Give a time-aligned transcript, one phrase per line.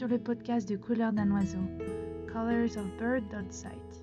[0.00, 1.58] sur le podcast de Couleurs d'un oiseau,
[2.26, 4.02] Colors of Bird Sight.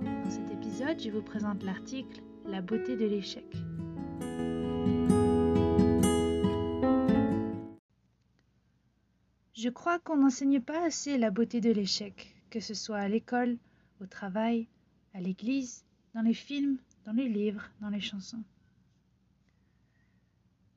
[0.00, 3.44] Dans cet épisode, je vous présente l'article La beauté de l'échec.
[9.52, 13.58] Je crois qu'on n'enseigne pas assez la beauté de l'échec, que ce soit à l'école,
[14.00, 14.68] au travail,
[15.12, 15.84] à l'église,
[16.14, 18.44] dans les films, dans les livres, dans les chansons.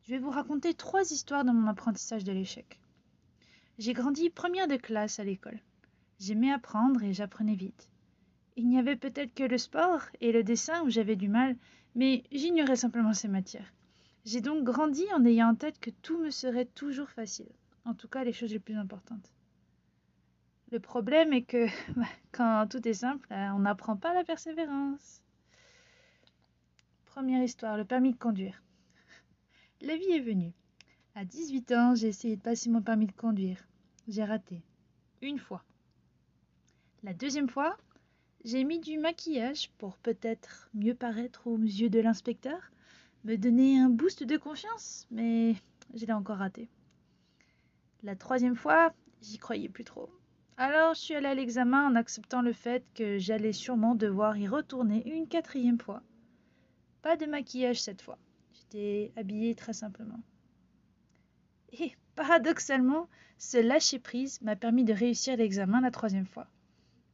[0.01, 2.79] Je vais vous raconter trois histoires de mon apprentissage de l'échec.
[3.79, 5.57] J'ai grandi première de classe à l'école.
[6.19, 7.87] J'aimais apprendre et j'apprenais vite.
[8.57, 11.55] Il n'y avait peut-être que le sport et le dessin où j'avais du mal,
[11.95, 13.73] mais j'ignorais simplement ces matières.
[14.25, 17.47] J'ai donc grandi en ayant en tête que tout me serait toujours facile,
[17.85, 19.31] en tout cas les choses les plus importantes.
[20.73, 25.21] Le problème est que bah, quand tout est simple, euh, on n'apprend pas la persévérance.
[27.05, 28.61] Première histoire, le permis de conduire.
[29.81, 30.51] La vie est venue.
[31.15, 33.68] À 18 ans, j'ai essayé de passer mon permis de conduire.
[34.09, 34.63] J'ai raté.
[35.21, 35.63] Une fois.
[37.03, 37.77] La deuxième fois,
[38.43, 42.71] j'ai mis du maquillage pour peut-être mieux paraître aux yeux de l'inspecteur,
[43.23, 45.53] me donner un boost de confiance, mais
[45.93, 46.69] je l'ai encore raté.
[48.01, 50.09] La troisième fois, j'y croyais plus trop.
[50.57, 54.47] Alors je suis allée à l'examen en acceptant le fait que j'allais sûrement devoir y
[54.47, 56.01] retourner une quatrième fois.
[57.03, 58.17] Pas de maquillage cette fois.
[58.53, 60.19] J'étais habillée très simplement.
[62.19, 66.47] Paradoxalement, ce lâcher-prise m'a permis de réussir l'examen la troisième fois.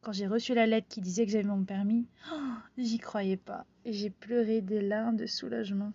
[0.02, 3.68] Quand j'ai reçu la lettre qui disait que j'avais mon permis, oh, j'y croyais pas
[3.86, 5.94] et j'ai pleuré des larmes de soulagement.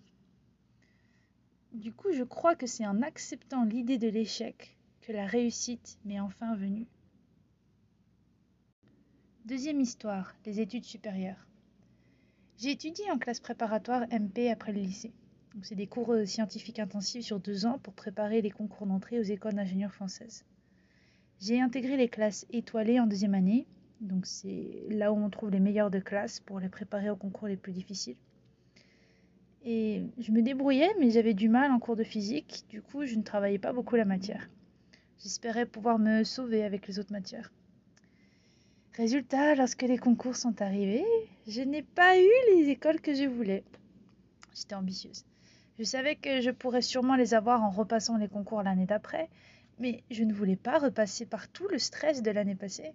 [1.73, 6.21] Du coup, je crois que c'est en acceptant l'idée de l'échec que la réussite m'est
[6.21, 6.87] enfin venue.
[9.43, 11.47] Deuxième histoire, les études supérieures.
[12.57, 15.11] J'ai étudié en classe préparatoire MP après le lycée
[15.61, 19.23] c'est des cours euh, scientifiques intensifs sur deux ans pour préparer les concours d'entrée aux
[19.23, 20.45] écoles d'ingénieurs françaises.
[21.39, 23.67] J'ai intégré les classes étoilées en deuxième année,
[23.99, 27.47] donc c'est là où on trouve les meilleurs de classe pour les préparer aux concours
[27.47, 28.17] les plus difficiles.
[29.63, 33.15] Et je me débrouillais, mais j'avais du mal en cours de physique, du coup je
[33.15, 34.49] ne travaillais pas beaucoup la matière.
[35.19, 37.51] J'espérais pouvoir me sauver avec les autres matières.
[38.93, 41.05] Résultat, lorsque les concours sont arrivés,
[41.47, 43.63] je n'ai pas eu les écoles que je voulais.
[44.53, 45.25] J'étais ambitieuse.
[45.81, 49.31] Je savais que je pourrais sûrement les avoir en repassant les concours l'année d'après,
[49.79, 52.93] mais je ne voulais pas repasser par tout le stress de l'année passée.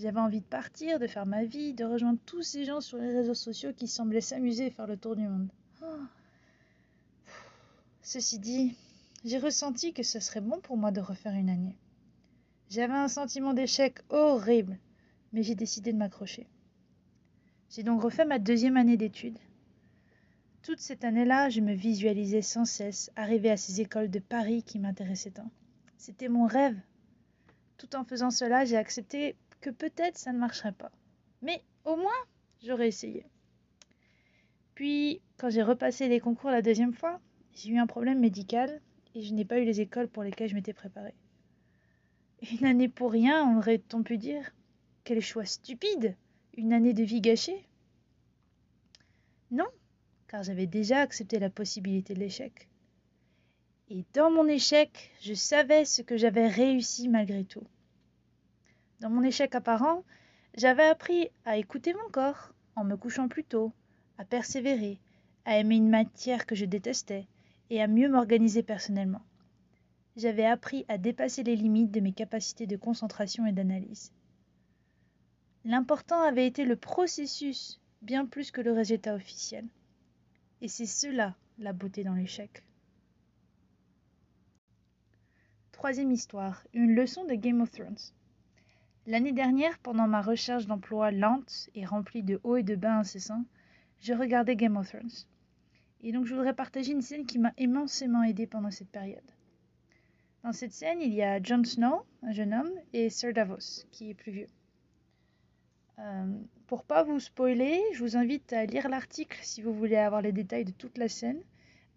[0.00, 3.12] J'avais envie de partir, de faire ma vie, de rejoindre tous ces gens sur les
[3.12, 5.48] réseaux sociaux qui semblaient s'amuser et faire le tour du monde.
[5.80, 6.00] Oh.
[8.02, 8.76] Ceci dit,
[9.24, 11.78] j'ai ressenti que ce serait bon pour moi de refaire une année.
[12.68, 14.76] J'avais un sentiment d'échec horrible,
[15.32, 16.48] mais j'ai décidé de m'accrocher.
[17.70, 19.38] J'ai donc refait ma deuxième année d'études
[20.62, 24.78] toute cette année-là, je me visualisais sans cesse arriver à ces écoles de Paris qui
[24.78, 25.50] m'intéressaient tant.
[25.96, 26.78] C'était mon rêve.
[27.78, 30.92] Tout en faisant cela, j'ai accepté que peut-être ça ne marcherait pas.
[31.42, 32.10] Mais au moins,
[32.62, 33.26] j'aurais essayé.
[34.74, 37.20] Puis, quand j'ai repassé les concours la deuxième fois,
[37.54, 38.80] j'ai eu un problème médical
[39.14, 41.14] et je n'ai pas eu les écoles pour lesquelles je m'étais préparée.
[42.52, 44.52] Une année pour rien, aurait-on pu dire?
[45.04, 46.16] Quel choix stupide
[46.56, 47.66] Une année de vie gâchée?
[49.50, 49.66] Non,
[50.32, 52.66] car j'avais déjà accepté la possibilité de l'échec.
[53.90, 57.66] Et dans mon échec, je savais ce que j'avais réussi malgré tout.
[59.00, 60.04] Dans mon échec apparent,
[60.56, 63.74] j'avais appris à écouter mon corps en me couchant plus tôt,
[64.16, 64.98] à persévérer,
[65.44, 67.26] à aimer une matière que je détestais
[67.68, 69.26] et à mieux m'organiser personnellement.
[70.16, 74.12] J'avais appris à dépasser les limites de mes capacités de concentration et d'analyse.
[75.66, 79.66] L'important avait été le processus bien plus que le résultat officiel.
[80.62, 82.62] Et c'est cela la beauté dans l'échec.
[85.72, 87.98] Troisième histoire, une leçon de Game of Thrones.
[89.08, 93.44] L'année dernière, pendant ma recherche d'emploi lente et remplie de hauts et de bas incessants,
[93.98, 95.26] je regardais Game of Thrones.
[96.00, 99.32] Et donc je voudrais partager une scène qui m'a immensément aidé pendant cette période.
[100.44, 104.10] Dans cette scène, il y a Jon Snow, un jeune homme, et Sir Davos, qui
[104.10, 104.48] est plus vieux.
[106.02, 106.26] Euh,
[106.66, 110.32] pour pas vous spoiler, je vous invite à lire l'article si vous voulez avoir les
[110.32, 111.40] détails de toute la scène.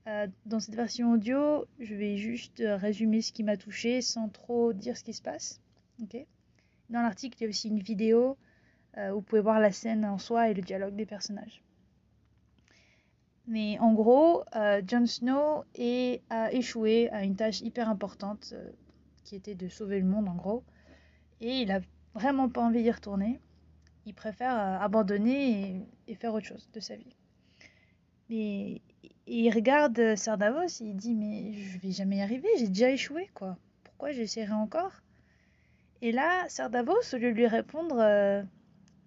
[0.07, 4.73] Euh, dans cette version audio, je vais juste résumer ce qui m'a touché sans trop
[4.73, 5.59] dire ce qui se passe.
[6.89, 8.37] Dans l'article, il y a aussi une vidéo
[8.97, 11.63] euh, où vous pouvez voir la scène en soi et le dialogue des personnages.
[13.47, 14.43] Mais en gros,
[14.87, 15.63] Jon Snow
[16.29, 18.55] a échoué à une tâche hyper importante
[19.23, 20.63] qui était de sauver le monde en gros.
[21.41, 21.79] Et il a
[22.15, 23.39] vraiment pas envie d'y retourner
[24.05, 27.15] il préfère euh, abandonner et, faire autre chose de sa vie.
[28.29, 28.81] Mais
[29.27, 33.29] il regarde Sardavos et il dit mais je vais jamais y arriver, j'ai déjà échoué
[33.33, 33.57] quoi.
[33.83, 35.01] Pourquoi j'essaierai encore?
[36.01, 38.43] Et là, Sir Davos, au lieu de lui répondre euh,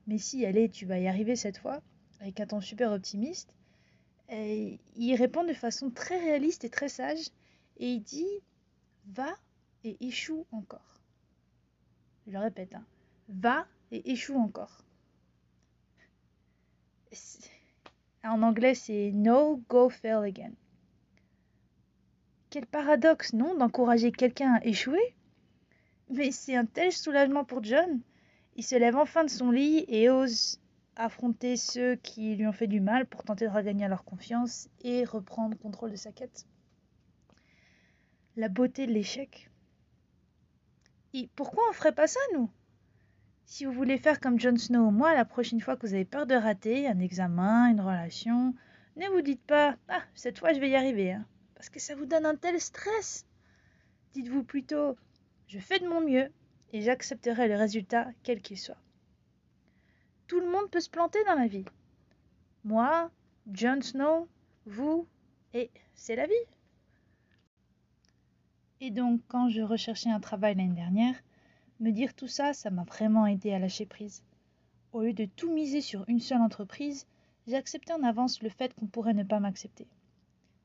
[0.06, 1.82] Mais si, allez, tu vas y arriver cette fois,
[2.20, 3.54] avec un ton super optimiste,
[4.30, 7.28] et il répond de façon très réaliste et très sage,
[7.76, 8.26] et il dit
[9.06, 9.34] Va
[9.84, 11.00] et échoue encore.
[12.26, 12.84] Je le répète, hein.
[13.28, 14.84] va et échoue encore.
[18.25, 20.52] En anglais, c'est No, go, fail again.
[22.50, 25.14] Quel paradoxe, non, d'encourager quelqu'un à échouer
[26.10, 28.00] Mais c'est un tel soulagement pour John.
[28.56, 30.58] Il se lève enfin de son lit et ose
[30.96, 35.05] affronter ceux qui lui ont fait du mal pour tenter de regagner leur confiance et
[35.05, 36.44] reprendre contrôle de sa quête.
[38.37, 39.50] La beauté de l'échec.
[41.34, 42.50] Pourquoi on ferait pas ça, nous?
[43.48, 46.04] Si vous voulez faire comme Jon Snow ou moi, la prochaine fois que vous avez
[46.04, 48.54] peur de rater un examen, une relation,
[48.96, 51.94] ne vous dites pas Ah, cette fois je vais y arriver, hein, parce que ça
[51.94, 53.24] vous donne un tel stress.
[54.12, 54.98] Dites-vous plutôt
[55.46, 56.30] Je fais de mon mieux
[56.74, 58.82] et j'accepterai le résultat quel qu'il soit.
[60.26, 61.64] Tout le monde peut se planter dans la vie.
[62.64, 63.10] Moi,
[63.50, 64.28] Jon Snow,
[64.66, 65.08] vous,
[65.54, 66.34] et c'est la vie.
[68.82, 71.14] Et donc, quand je recherchais un travail l'année dernière,
[71.80, 74.22] me dire tout ça, ça m'a vraiment aidé à lâcher prise.
[74.92, 77.06] Au lieu de tout miser sur une seule entreprise,
[77.46, 79.86] j'ai accepté en avance le fait qu'on pourrait ne pas m'accepter.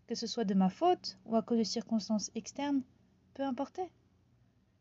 [0.08, 2.82] Que ce soit de ma faute ou à cause de circonstances externes,
[3.34, 3.90] peu importait.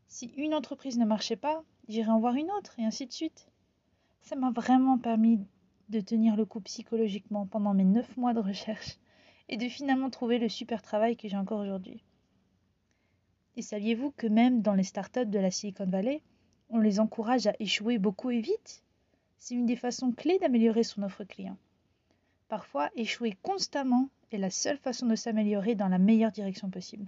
[0.08, 3.48] Si une entreprise ne marchait pas, j'irais en voir une autre, et ainsi de suite.
[4.20, 5.40] Ça m'a vraiment permis
[5.88, 8.96] de tenir le coup psychologiquement pendant mes neuf mois de recherche
[9.48, 12.02] et de finalement trouver le super travail que j'ai encore aujourd'hui.
[13.56, 16.22] Et saviez-vous que même dans les startups de la Silicon Valley,
[16.70, 18.82] on les encourage à échouer beaucoup et vite?
[19.38, 21.58] C'est une des façons clés d'améliorer son offre client.
[22.48, 27.06] Parfois, échouer constamment est la seule façon de s'améliorer dans la meilleure direction possible.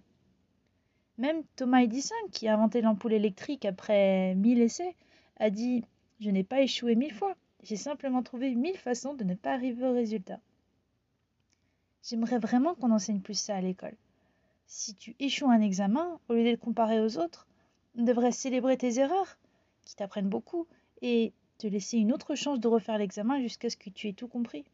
[1.17, 4.97] Même Thomas Edison, qui a inventé l'ampoule électrique après mille essais,
[5.39, 5.85] a dit
[6.21, 9.87] Je n'ai pas échoué mille fois, j'ai simplement trouvé mille façons de ne pas arriver
[9.87, 10.41] au résultat.
[12.03, 13.97] J'aimerais vraiment qu'on enseigne plus ça à l'école
[14.67, 17.47] si tu échoues un examen, au lieu d'être comparé aux autres,
[17.97, 19.39] on devrait célébrer tes erreurs,
[19.85, 20.67] qui t'apprennent beaucoup,
[21.03, 24.29] et te laisser une autre chance de refaire l'examen jusqu'à ce que tu aies tout
[24.29, 24.65] compris.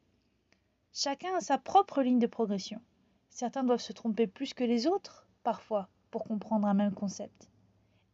[0.93, 2.81] Chacun a sa propre ligne de progression.
[3.29, 7.49] Certains doivent se tromper plus que les autres, parfois, pour comprendre un même concept.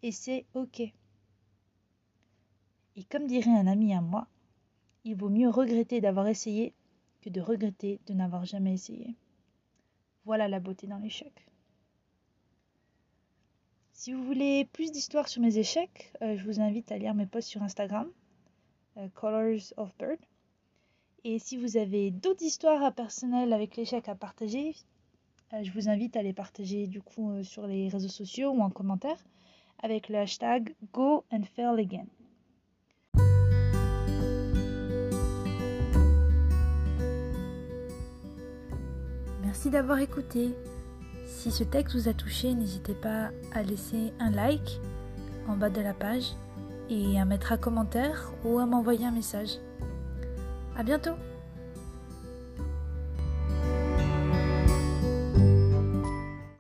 [0.02, 0.81] Et c'est OK.
[0.81, 0.93] Et
[3.05, 4.26] comme dirait un ami à moi,
[5.05, 6.75] il vaut mieux regretter d'avoir essayé
[7.23, 9.17] que de regretter de n'avoir jamais essayé.
[10.25, 11.46] Voilà la beauté dans l'échec.
[13.98, 17.25] Si vous voulez plus d'histoires sur mes échecs, euh, je vous invite à lire mes
[17.25, 18.06] posts sur Instagram,
[18.98, 20.19] euh, Colors of Bird.
[21.25, 24.76] Et si vous avez d'autres histoires personnelles avec l'échec à partager,
[25.54, 28.69] euh, je vous invite à les partager du coup sur les réseaux sociaux ou en
[28.69, 29.16] commentaire
[29.82, 32.06] avec le hashtag Go and Fail Again.
[39.42, 40.54] Merci d'avoir écouté.
[41.46, 44.81] Si ce texte vous a touché, n'hésitez pas à laisser un like
[45.46, 46.32] en bas de la page
[46.90, 49.60] et à mettre un commentaire ou à m'envoyer un message.
[50.76, 51.14] À bientôt!